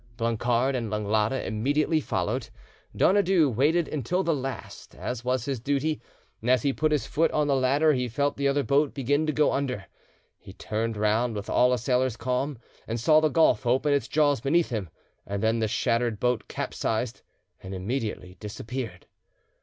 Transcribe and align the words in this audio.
Blancard 0.17 0.73
and 0.73 0.89
Langlade 0.89 1.45
immediately 1.45 1.99
followed. 2.01 2.49
Donadieu 2.97 3.47
waited 3.49 3.87
until 3.87 4.23
the 4.23 4.33
last, 4.33 4.95
as 4.95 5.23
was 5.23 5.45
his 5.45 5.59
duty, 5.59 6.01
and 6.41 6.49
as 6.49 6.63
he 6.63 6.73
put 6.73 6.91
his 6.91 7.05
foot 7.05 7.29
on 7.29 7.45
the 7.45 7.55
ladder 7.55 7.93
he 7.93 8.07
felt 8.07 8.35
the 8.35 8.47
other 8.47 8.63
boat 8.63 8.95
begin 8.95 9.27
to 9.27 9.31
go 9.31 9.51
under; 9.53 9.85
he 10.39 10.53
turned 10.53 10.97
round 10.97 11.35
with 11.35 11.51
all 11.51 11.71
a 11.71 11.77
sailor's 11.77 12.17
calm, 12.17 12.57
and 12.87 12.99
saw 12.99 13.19
the 13.19 13.29
gulf 13.29 13.63
open 13.67 13.93
its 13.93 14.07
jaws 14.07 14.41
beneath 14.41 14.71
him, 14.71 14.89
and 15.27 15.43
then 15.43 15.59
the 15.59 15.67
shattered 15.67 16.19
boat 16.19 16.47
capsized, 16.47 17.21
and 17.61 17.75
immediately 17.75 18.37
disappeared. 18.39 19.05